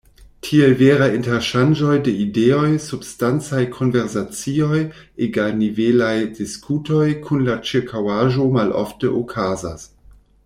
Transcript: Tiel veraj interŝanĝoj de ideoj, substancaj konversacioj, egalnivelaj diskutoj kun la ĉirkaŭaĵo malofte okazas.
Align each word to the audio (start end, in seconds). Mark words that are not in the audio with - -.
Tiel 0.45 0.71
veraj 0.77 1.07
interŝanĝoj 1.15 1.97
de 2.07 2.13
ideoj, 2.23 2.69
substancaj 2.85 3.59
konversacioj, 3.75 4.79
egalnivelaj 5.27 6.15
diskutoj 6.39 7.05
kun 7.27 7.45
la 7.51 7.59
ĉirkaŭaĵo 7.73 8.49
malofte 8.57 9.13
okazas. 9.23 9.87